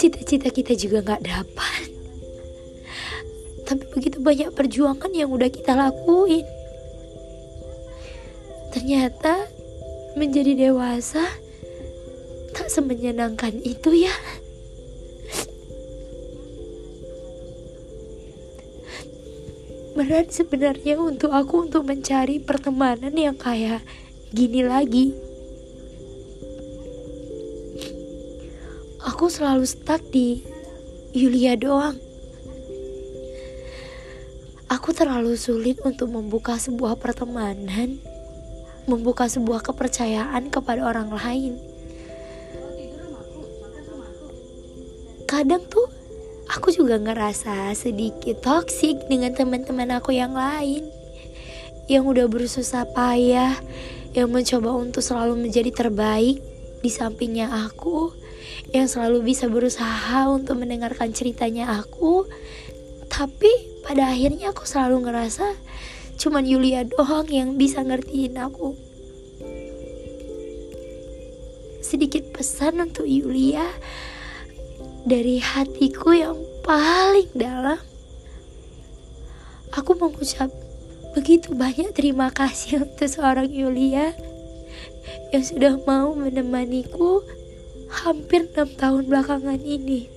cita-cita 0.00 0.48
kita 0.50 0.72
juga 0.74 1.02
nggak 1.04 1.22
dapat. 1.22 1.82
Tapi 3.64 3.84
begitu 3.96 4.20
banyak 4.20 4.52
perjuangan 4.52 5.12
yang 5.16 5.32
udah 5.32 5.48
kita 5.48 5.72
lakuin 5.72 6.44
ternyata 8.74 9.46
menjadi 10.18 10.68
dewasa 10.68 11.22
tak 12.50 12.66
semenyenangkan 12.66 13.54
itu 13.62 14.02
ya 14.02 14.14
berat 19.94 20.34
sebenarnya 20.34 20.98
untuk 20.98 21.30
aku 21.30 21.70
untuk 21.70 21.86
mencari 21.86 22.42
pertemanan 22.42 23.14
yang 23.14 23.38
kayak 23.38 23.86
gini 24.34 24.66
lagi 24.66 25.14
aku 29.14 29.30
selalu 29.30 29.62
stuck 29.62 30.02
di 30.10 30.42
Yulia 31.14 31.54
doang. 31.54 31.94
Aku 34.66 34.90
terlalu 34.90 35.38
sulit 35.38 35.78
untuk 35.86 36.10
membuka 36.10 36.58
sebuah 36.58 36.98
pertemanan, 36.98 38.02
membuka 38.90 39.30
sebuah 39.30 39.62
kepercayaan 39.62 40.50
kepada 40.50 40.82
orang 40.82 41.14
lain. 41.14 41.54
Kadang 45.30 45.62
tuh 45.70 45.86
aku 46.54 46.70
juga 46.70 47.02
ngerasa 47.02 47.74
sedikit 47.74 48.38
toksik 48.38 49.10
dengan 49.10 49.34
teman-teman 49.34 49.98
aku 49.98 50.14
yang 50.14 50.38
lain. 50.38 50.86
Yang 51.90 52.04
udah 52.16 52.26
bersusah 52.30 52.86
payah, 52.94 53.58
yang 54.14 54.30
mencoba 54.30 54.70
untuk 54.78 55.02
selalu 55.02 55.50
menjadi 55.50 55.74
terbaik 55.74 56.38
di 56.80 56.90
sampingnya 56.92 57.50
aku 57.50 58.14
yang 58.70 58.86
selalu 58.86 59.34
bisa 59.34 59.50
berusaha 59.50 60.30
untuk 60.30 60.62
mendengarkan 60.62 61.10
ceritanya 61.10 61.82
aku. 61.82 62.24
Tapi 63.10 63.82
pada 63.82 64.14
akhirnya 64.14 64.54
aku 64.54 64.64
selalu 64.64 65.10
ngerasa 65.10 65.46
cuman 66.14 66.46
Yulia 66.46 66.86
doang 66.86 67.26
yang 67.26 67.58
bisa 67.58 67.82
ngertiin 67.82 68.38
aku. 68.38 68.78
Sedikit 71.84 72.30
pesan 72.32 72.80
untuk 72.80 73.04
Yulia 73.06 73.66
dari 75.04 75.36
hatiku 75.36 76.16
yang 76.16 76.40
paling 76.64 77.28
dalam 77.36 77.76
aku 79.76 79.92
mengucap 80.00 80.48
begitu 81.12 81.52
banyak 81.52 81.92
terima 81.92 82.32
kasih 82.32 82.80
untuk 82.88 83.04
seorang 83.04 83.52
Yulia 83.52 84.16
yang 85.30 85.44
sudah 85.44 85.76
mau 85.84 86.16
menemaniku 86.16 87.20
hampir 87.90 88.48
enam 88.50 88.70
tahun 88.74 89.02
belakangan 89.06 89.60
ini. 89.60 90.10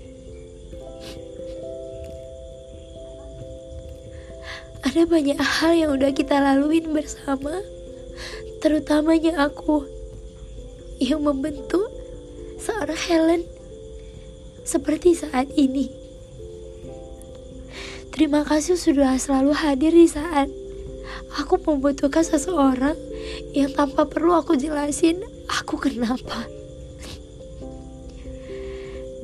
Ada 4.88 5.04
banyak 5.04 5.38
hal 5.38 5.71
yang 5.76 5.91
udah 6.00 6.15
kita 6.15 6.39
laluin 6.39 6.95
bersama, 6.95 7.60
terutamanya 8.63 9.52
aku 9.52 9.84
yang 10.97 11.21
membentuk 11.28 11.91
seorang 12.58 12.97
Helen 12.97 13.57
seperti 14.67 15.15
saat 15.15 15.47
ini. 15.56 15.88
Terima 18.12 18.43
kasih 18.43 18.75
sudah 18.75 19.15
selalu 19.15 19.56
hadir 19.56 19.95
di 19.95 20.10
saat 20.12 20.51
aku 21.39 21.56
membutuhkan 21.63 22.25
seseorang 22.25 22.97
yang 23.56 23.71
tanpa 23.71 24.03
perlu 24.03 24.36
aku 24.36 24.60
jelasin 24.60 25.23
aku 25.47 25.80
kenapa. 25.80 26.43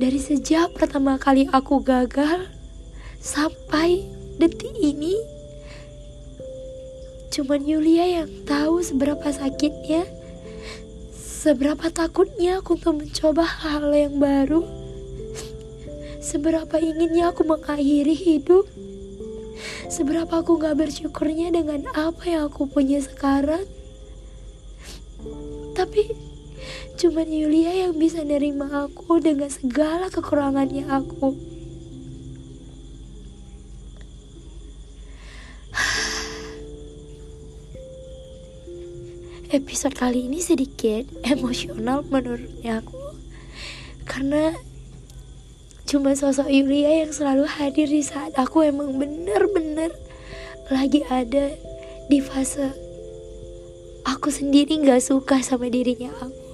Dari 0.00 0.18
sejak 0.18 0.74
pertama 0.74 1.20
kali 1.20 1.46
aku 1.52 1.84
gagal 1.84 2.50
sampai 3.20 4.04
detik 4.38 4.74
ini, 4.78 5.14
cuman 7.30 7.62
Yulia 7.62 8.22
yang 8.22 8.30
tahu 8.42 8.82
seberapa 8.82 9.30
sakitnya, 9.30 10.02
seberapa 11.14 11.88
takutnya 11.94 12.58
aku 12.58 12.74
untuk 12.74 13.06
mencoba 13.06 13.46
hal 13.46 13.94
yang 13.94 14.18
baru, 14.18 14.83
seberapa 16.24 16.80
inginnya 16.80 17.36
aku 17.36 17.44
mengakhiri 17.44 18.16
hidup, 18.16 18.64
seberapa 19.92 20.40
aku 20.40 20.56
gak 20.56 20.80
bersyukurnya 20.80 21.52
dengan 21.52 21.84
apa 21.92 22.24
yang 22.24 22.48
aku 22.48 22.64
punya 22.64 23.04
sekarang. 23.04 23.68
Tapi 25.76 26.16
cuman 26.96 27.28
Yulia 27.28 27.84
yang 27.84 28.00
bisa 28.00 28.24
nerima 28.24 28.88
aku 28.88 29.20
dengan 29.20 29.52
segala 29.52 30.08
kekurangannya 30.08 30.88
aku. 30.88 31.36
Episode 39.52 39.92
kali 39.92 40.24
ini 40.24 40.40
sedikit 40.40 41.04
emosional 41.22 42.02
menurutnya 42.10 42.82
aku 42.82 42.98
Karena 44.02 44.50
cuma 45.84 46.16
sosok 46.16 46.48
Yulia 46.48 47.04
yang 47.04 47.12
selalu 47.12 47.44
hadir 47.44 47.88
di 47.88 48.00
saat 48.00 48.32
aku 48.40 48.64
emang 48.64 48.96
bener-bener 48.96 49.92
lagi 50.72 51.04
ada 51.12 51.52
di 52.08 52.18
fase 52.24 52.72
aku 54.08 54.28
sendiri 54.28 54.80
gak 54.84 55.04
suka 55.04 55.40
sama 55.40 55.68
dirinya 55.68 56.12
aku. 56.20 56.44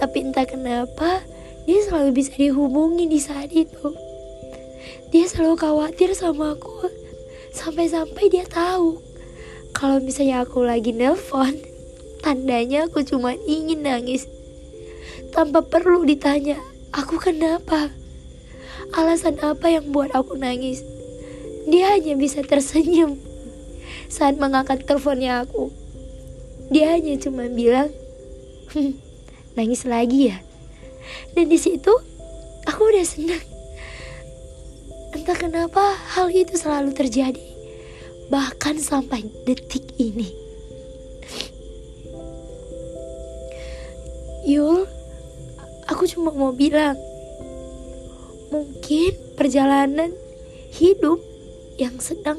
Tapi 0.00 0.16
entah 0.20 0.44
kenapa 0.44 1.24
dia 1.64 1.80
selalu 1.84 2.20
bisa 2.20 2.32
dihubungi 2.36 3.08
di 3.08 3.20
saat 3.20 3.48
itu. 3.52 3.92
Dia 5.08 5.24
selalu 5.28 5.56
khawatir 5.56 6.12
sama 6.12 6.56
aku 6.56 6.88
sampai-sampai 7.54 8.28
dia 8.28 8.44
tahu 8.44 9.00
kalau 9.74 9.98
misalnya 9.98 10.42
aku 10.46 10.62
lagi 10.62 10.94
nelpon, 10.94 11.58
tandanya 12.22 12.86
aku 12.86 13.02
cuma 13.02 13.34
ingin 13.46 13.82
nangis 13.82 14.26
tanpa 15.34 15.66
perlu 15.66 16.06
ditanya 16.06 16.73
aku 16.94 17.18
kenapa. 17.18 17.90
Alasan 18.94 19.42
apa 19.42 19.66
yang 19.66 19.90
buat 19.90 20.14
aku 20.14 20.38
nangis? 20.38 20.86
Dia 21.66 21.98
hanya 21.98 22.14
bisa 22.14 22.46
tersenyum 22.46 23.18
saat 24.06 24.38
mengangkat 24.38 24.86
teleponnya 24.86 25.42
aku. 25.42 25.74
Dia 26.70 26.94
hanya 26.94 27.18
cuma 27.18 27.50
bilang, 27.50 27.90
hm, 28.72 28.94
nangis 29.58 29.82
lagi 29.82 30.30
ya. 30.30 30.38
Dan 31.34 31.50
di 31.50 31.58
situ 31.58 31.90
aku 32.64 32.80
udah 32.94 33.04
senang. 33.04 33.44
Entah 35.14 35.36
kenapa 35.36 35.94
hal 36.14 36.30
itu 36.30 36.54
selalu 36.58 36.94
terjadi, 36.94 37.46
bahkan 38.30 38.78
sampai 38.78 39.26
detik 39.46 39.94
ini. 39.98 40.30
Yul, 44.44 44.84
aku 45.88 46.08
cuma 46.08 46.32
mau 46.32 46.52
bilang, 46.52 46.96
mungkin 48.48 49.12
perjalanan 49.34 50.14
hidup 50.74 51.18
yang 51.78 51.98
sedang 51.98 52.38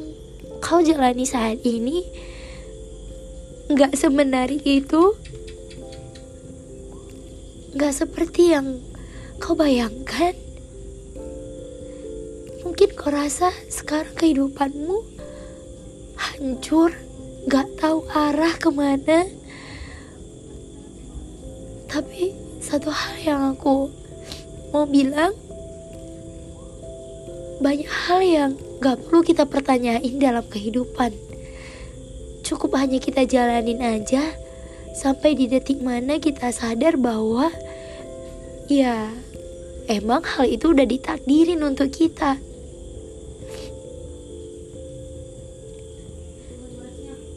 kau 0.64 0.80
jalani 0.80 1.28
saat 1.28 1.60
ini 1.68 2.04
nggak 3.70 3.98
semenarik 3.98 4.64
itu. 4.64 5.14
Nggak 7.76 7.94
seperti 7.94 8.56
yang 8.56 8.80
kau 9.44 9.58
bayangkan. 9.58 10.32
Mungkin 12.64 12.90
kau 12.96 13.12
rasa 13.12 13.52
sekarang 13.68 14.16
kehidupanmu 14.16 14.98
hancur 16.16 16.96
nggak 17.46 17.68
tahu 17.78 18.08
arah 18.10 18.56
ke 18.56 18.70
mana. 18.72 19.28
Tapi 21.92 22.45
satu 22.66 22.90
hal 22.90 23.14
yang 23.22 23.42
aku 23.54 23.94
mau 24.74 24.90
bilang 24.90 25.38
banyak 27.62 27.86
hal 27.86 28.20
yang 28.26 28.52
gak 28.82 29.06
perlu 29.06 29.22
kita 29.22 29.46
pertanyain 29.46 30.18
dalam 30.18 30.42
kehidupan. 30.50 31.14
Cukup 32.42 32.74
hanya 32.82 32.98
kita 32.98 33.30
jalanin 33.30 33.86
aja 33.86 34.34
sampai 34.98 35.38
di 35.38 35.46
detik 35.46 35.78
mana 35.86 36.18
kita 36.18 36.50
sadar 36.50 36.98
bahwa 36.98 37.54
ya 38.66 39.14
emang 39.86 40.26
hal 40.26 40.50
itu 40.50 40.74
udah 40.74 40.90
ditakdirin 40.90 41.62
untuk 41.62 41.94
kita. 41.94 42.42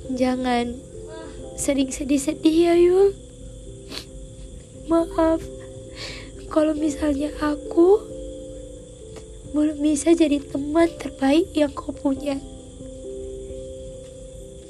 Jangan 0.08 0.72
sering 1.60 1.92
sedih-sedih 1.92 2.56
ya 2.72 2.74
Yul. 2.80 3.27
Maaf. 4.88 5.44
Kalau 6.48 6.72
misalnya 6.72 7.28
aku 7.44 8.00
belum 9.52 9.84
bisa 9.84 10.16
jadi 10.16 10.40
teman 10.40 10.88
terbaik 10.96 11.52
yang 11.52 11.72
kau 11.76 11.92
punya. 11.92 12.40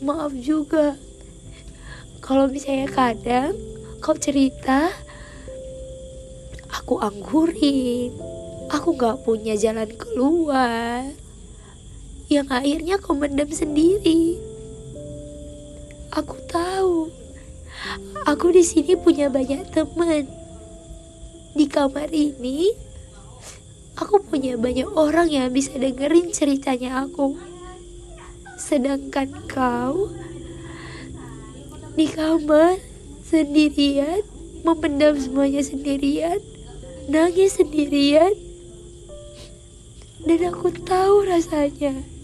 Maaf 0.02 0.34
juga, 0.38 0.98
kalau 2.22 2.50
misalnya 2.50 2.90
kadang 2.90 3.54
kau 4.02 4.14
cerita, 4.14 4.90
aku 6.70 6.98
anggurin, 7.02 8.14
aku 8.70 8.94
gak 8.94 9.22
punya 9.26 9.58
jalan 9.58 9.90
keluar, 9.98 11.02
yang 12.30 12.46
akhirnya 12.46 13.02
kau 13.02 13.18
mendam 13.18 13.50
sendiri. 13.50 14.38
Aku 16.14 16.38
tahu, 16.46 16.77
aku 18.28 18.52
di 18.52 18.60
sini 18.60 18.98
punya 18.98 19.32
banyak 19.32 19.72
teman. 19.72 20.28
Di 21.56 21.66
kamar 21.66 22.12
ini, 22.12 22.70
aku 23.96 24.20
punya 24.22 24.54
banyak 24.60 24.86
orang 24.94 25.32
yang 25.32 25.48
bisa 25.50 25.74
dengerin 25.74 26.30
ceritanya 26.30 27.08
aku. 27.08 27.34
Sedangkan 28.58 29.32
kau 29.48 30.12
di 31.98 32.06
kamar 32.06 32.78
sendirian, 33.26 34.22
memendam 34.62 35.18
semuanya 35.18 35.62
sendirian, 35.64 36.38
nangis 37.10 37.58
sendirian. 37.58 38.34
Dan 40.22 40.50
aku 40.50 40.74
tahu 40.84 41.24
rasanya. 41.24 42.17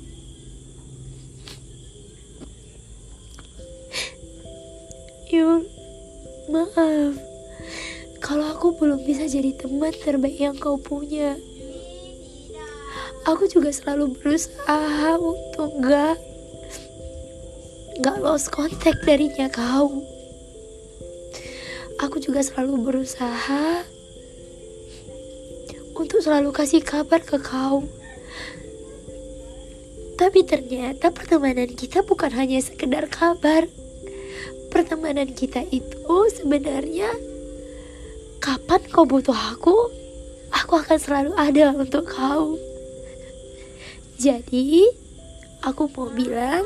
Maaf. 6.54 7.18
Kalau 8.22 8.46
aku 8.54 8.78
belum 8.78 9.02
bisa 9.02 9.26
jadi 9.26 9.50
teman 9.58 9.90
terbaik 9.90 10.38
yang 10.38 10.54
kau 10.54 10.78
punya 10.78 11.34
aku 13.24 13.48
juga 13.48 13.72
selalu 13.72 14.12
berusaha 14.20 15.16
untuk 15.16 15.70
gak 15.80 16.16
gak 18.04 18.18
lost 18.20 18.52
contact 18.52 19.00
darinya 19.08 19.48
kau. 19.48 20.04
Aku 22.04 22.20
juga 22.20 22.44
selalu 22.44 22.84
berusaha 22.84 23.86
untuk 25.96 26.20
selalu 26.20 26.52
kasih 26.52 26.84
kabar 26.84 27.24
ke 27.24 27.40
kau. 27.40 27.86
Tapi 30.14 30.46
ternyata 30.46 31.10
pertemanan 31.10 31.70
kita 31.72 32.04
bukan 32.04 32.30
hanya 32.34 32.60
sekedar 32.60 33.08
kabar 33.08 33.66
pertemanan 34.74 35.30
kita 35.30 35.62
itu 35.70 36.16
sebenarnya 36.34 37.14
kapan 38.42 38.82
kau 38.90 39.06
butuh 39.06 39.54
aku 39.54 39.76
aku 40.50 40.72
akan 40.82 40.98
selalu 40.98 41.32
ada 41.38 41.70
untuk 41.70 42.10
kau 42.10 42.58
jadi, 44.14 44.86
aku 45.66 45.90
mau 45.90 46.06
bilang, 46.06 46.62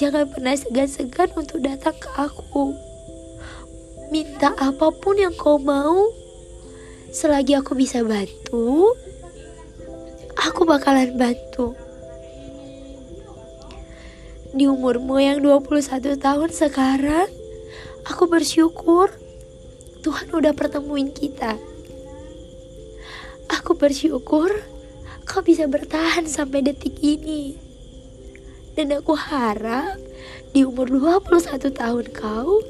jangan 0.00 0.24
pernah 0.32 0.56
segan-segan 0.56 1.28
untuk 1.36 1.60
datang 1.60 1.92
ke 1.92 2.08
aku. 2.16 2.72
Minta 4.08 4.56
apa 4.56 4.88
pun 4.88 5.20
yang 5.20 5.36
kau 5.36 5.60
mau, 5.60 6.08
selagi 7.12 7.60
aku 7.60 7.76
bisa 7.76 8.00
bantu, 8.00 8.96
aku 10.40 10.64
bakalan 10.64 11.12
bantu. 11.20 11.76
Di 14.54 14.70
umurmu 14.70 15.18
yang 15.18 15.42
21 15.42 16.14
tahun 16.14 16.50
sekarang, 16.54 17.26
aku 18.06 18.30
bersyukur 18.30 19.10
Tuhan 20.06 20.30
udah 20.30 20.54
pertemuin 20.54 21.10
kita. 21.10 21.58
Aku 23.50 23.74
bersyukur 23.74 24.54
kau 25.26 25.42
bisa 25.42 25.66
bertahan 25.66 26.30
sampai 26.30 26.62
detik 26.62 26.94
ini. 27.02 27.58
Dan 28.78 28.94
aku 28.94 29.18
harap 29.18 29.98
di 30.54 30.62
umur 30.62 30.86
21 30.86 31.74
tahun 31.74 32.06
kau, 32.14 32.62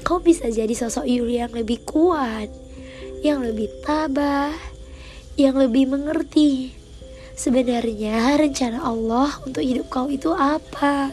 kau 0.00 0.18
bisa 0.24 0.48
jadi 0.48 0.72
sosok 0.72 1.04
Yuli 1.04 1.44
yang 1.44 1.52
lebih 1.52 1.84
kuat, 1.84 2.48
yang 3.20 3.44
lebih 3.44 3.68
tabah, 3.84 4.56
yang 5.36 5.60
lebih 5.60 5.92
mengerti. 5.92 6.79
Sebenarnya 7.40 8.36
rencana 8.36 8.84
Allah 8.84 9.32
untuk 9.48 9.64
hidup 9.64 9.88
kau 9.88 10.12
itu 10.12 10.28
apa? 10.36 11.08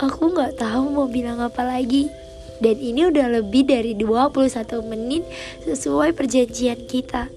Aku 0.00 0.32
gak 0.32 0.56
tahu 0.56 0.96
mau 0.96 1.08
bilang 1.12 1.44
apa 1.44 1.60
lagi. 1.60 2.08
Dan 2.56 2.80
ini 2.80 3.04
udah 3.12 3.36
lebih 3.36 3.68
dari 3.68 3.92
21 3.92 4.80
menit 4.88 5.28
sesuai 5.68 6.16
perjanjian 6.16 6.88
kita. 6.88 7.28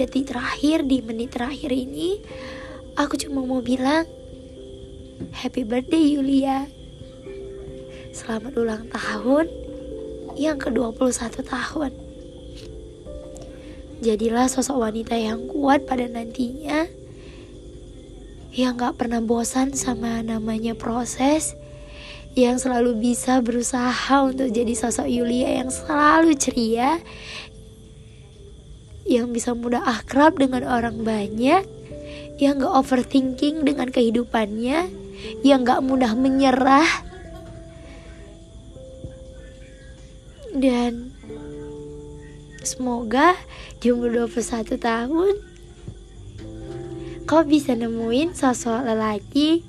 detik 0.00 0.32
terakhir 0.32 0.88
di 0.88 1.04
menit 1.04 1.36
terakhir 1.36 1.68
ini 1.76 2.16
aku 2.96 3.20
cuma 3.20 3.44
mau 3.44 3.60
bilang 3.60 4.08
happy 5.28 5.68
birthday 5.68 6.16
Yulia. 6.16 6.64
Selamat 8.16 8.56
ulang 8.56 8.88
tahun 8.88 9.46
yang 10.40 10.56
ke-21 10.56 11.44
tahun. 11.44 11.92
Jadilah 14.00 14.48
sosok 14.48 14.88
wanita 14.88 15.12
yang 15.20 15.44
kuat 15.44 15.84
pada 15.84 16.08
nantinya 16.08 16.88
yang 18.50 18.80
gak 18.80 18.96
pernah 18.96 19.20
bosan 19.20 19.76
sama 19.76 20.24
namanya 20.24 20.72
proses 20.72 21.54
yang 22.32 22.56
selalu 22.56 22.98
bisa 22.98 23.44
berusaha 23.44 24.16
untuk 24.24 24.48
jadi 24.48 24.72
sosok 24.72 25.06
Yulia 25.06 25.60
yang 25.60 25.68
selalu 25.68 26.34
ceria 26.34 26.98
yang 29.04 29.30
bisa 29.30 29.52
mudah 29.52 29.84
akrab 29.84 30.38
dengan 30.38 30.64
orang 30.64 31.02
banyak 31.04 31.62
yang 32.40 32.56
gak 32.58 32.72
overthinking 32.72 33.68
dengan 33.68 33.92
kehidupannya 33.92 34.99
yang 35.42 35.64
gak 35.66 35.84
mudah 35.84 36.12
menyerah. 36.14 36.88
Dan 40.50 41.14
semoga 42.60 43.38
di 43.80 43.94
umur 43.94 44.28
21 44.28 44.76
tahun 44.76 45.34
kau 47.24 47.46
bisa 47.46 47.78
nemuin 47.78 48.34
sosok 48.34 48.82
lelaki 48.90 49.62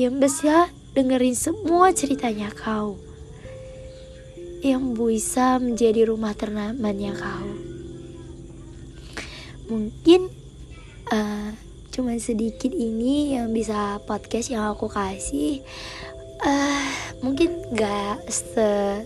yang 0.00 0.16
bisa 0.16 0.72
dengerin 0.96 1.36
semua 1.36 1.92
ceritanya 1.92 2.48
kau. 2.48 2.96
Yang 4.64 4.84
bisa 4.96 5.60
menjadi 5.60 6.08
rumah 6.08 6.32
ternyamannya 6.32 7.12
kau. 7.12 7.48
Mungkin 9.68 10.32
uh, 11.12 11.65
cuman 11.96 12.20
sedikit 12.20 12.68
ini 12.76 13.40
yang 13.40 13.56
bisa 13.56 13.96
podcast 14.04 14.52
yang 14.52 14.68
aku 14.68 14.92
kasih 14.92 15.64
uh, 16.44 16.84
mungkin 17.24 17.64
gak 17.72 18.28
se 18.28 19.00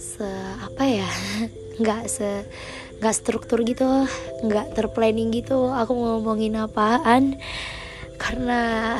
se 0.00 0.28
apa 0.64 0.84
ya 0.88 1.10
nggak 1.80 2.08
se 2.08 2.48
nggak 2.96 3.12
struktur 3.12 3.60
gitu 3.68 3.84
nggak 4.48 4.72
terplanning 4.72 5.28
gitu 5.28 5.68
aku 5.68 5.92
ngomongin 5.92 6.56
apaan 6.56 7.36
karena 8.16 8.96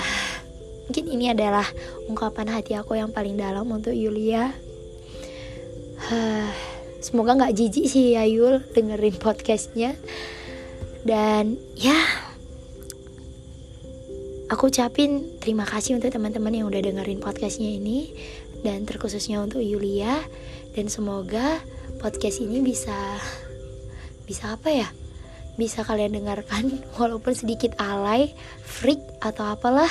Mungkin 0.86 1.04
ini 1.10 1.34
adalah 1.34 1.66
ungkapan 2.06 2.46
hati 2.46 2.78
aku 2.78 2.94
yang 2.94 3.10
paling 3.10 3.34
dalam 3.34 3.66
untuk 3.66 3.90
Yulia. 3.90 4.54
semoga 7.02 7.34
nggak 7.34 7.54
jijik 7.54 7.86
sih 7.90 8.14
ya 8.14 8.22
Yul 8.22 8.62
dengerin 8.70 9.18
podcastnya. 9.24 9.98
Dan 11.06 11.58
ya, 11.74 11.98
aku 14.46 14.70
ucapin 14.70 15.38
terima 15.42 15.66
kasih 15.66 15.98
untuk 15.98 16.14
teman-teman 16.14 16.54
yang 16.54 16.66
udah 16.70 16.78
dengerin 16.78 17.18
podcastnya 17.18 17.66
ini 17.66 18.14
dan 18.62 18.86
terkhususnya 18.86 19.42
untuk 19.42 19.62
Yulia. 19.62 20.22
Dan 20.76 20.92
semoga 20.92 21.62
podcast 21.98 22.44
ini 22.44 22.60
bisa 22.60 22.94
bisa 24.28 24.54
apa 24.54 24.68
ya? 24.70 24.88
Bisa 25.56 25.82
kalian 25.88 26.20
dengarkan 26.20 26.68
walaupun 27.00 27.32
sedikit 27.32 27.74
alay, 27.80 28.36
freak 28.62 29.00
atau 29.24 29.48
apalah. 29.50 29.88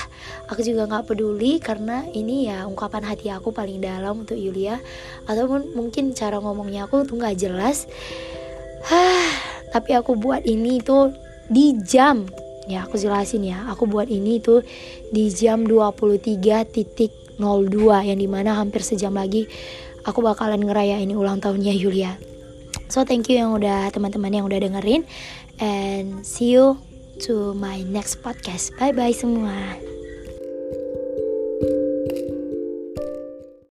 Aku 0.48 0.62
juga 0.62 0.86
nggak 0.86 1.10
peduli 1.10 1.58
karena 1.58 2.06
ini 2.14 2.48
ya 2.48 2.70
ungkapan 2.70 3.02
hati 3.02 3.34
aku 3.34 3.50
paling 3.50 3.82
dalam 3.82 4.24
untuk 4.24 4.38
Yulia. 4.38 4.78
Ataupun 5.26 5.74
mungkin 5.74 6.14
cara 6.14 6.38
ngomongnya 6.38 6.86
aku 6.86 7.04
tuh 7.04 7.18
nggak 7.18 7.36
jelas. 7.36 7.90
Tapi 9.74 9.92
aku 9.98 10.16
buat 10.16 10.46
ini 10.46 10.80
tuh 10.80 11.12
di 11.50 11.76
jam 11.82 12.45
ya 12.66 12.86
aku 12.86 12.98
jelasin 12.98 13.46
ya 13.46 13.66
aku 13.70 13.86
buat 13.86 14.10
ini 14.10 14.42
tuh 14.42 14.66
di 15.14 15.30
jam 15.30 15.66
23.02 15.66 17.40
yang 18.08 18.20
di 18.20 18.28
mana 18.30 18.58
hampir 18.58 18.82
sejam 18.82 19.14
lagi 19.14 19.48
aku 20.06 20.22
bakalan 20.22 20.62
ngerayain 20.62 21.10
ulang 21.14 21.42
tahunnya 21.42 21.74
Yulia 21.74 22.36
So 22.90 23.04
thank 23.04 23.28
you 23.32 23.42
yang 23.42 23.52
udah 23.56 23.90
teman-teman 23.90 24.30
yang 24.30 24.46
udah 24.46 24.62
dengerin 24.62 25.04
and 25.58 26.22
see 26.22 26.54
you 26.54 26.78
to 27.26 27.56
my 27.58 27.82
next 27.88 28.22
podcast. 28.22 28.76
Bye 28.78 28.94
bye 28.94 29.16
semua. 29.16 29.95